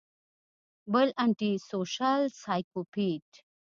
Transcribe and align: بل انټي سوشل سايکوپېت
بل 0.93 1.07
انټي 1.23 1.51
سوشل 1.69 2.21
سايکوپېت 2.43 3.29